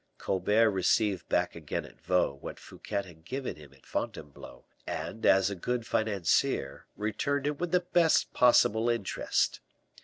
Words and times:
Colbert 0.17 0.71
received 0.71 1.29
back 1.29 1.55
again 1.55 1.85
at 1.85 2.01
Vaux 2.01 2.41
what 2.41 2.57
Fouquet 2.59 3.03
had 3.05 3.23
given 3.23 3.55
him 3.55 3.71
at 3.71 3.85
Fontainebleau, 3.85 4.65
and, 4.87 5.27
as 5.27 5.51
a 5.51 5.55
good 5.55 5.85
financier, 5.85 6.87
returned 6.97 7.45
it 7.45 7.59
with 7.59 7.69
the 7.71 7.81
best 7.81 8.33
possible 8.33 8.89
interest. 8.89 9.59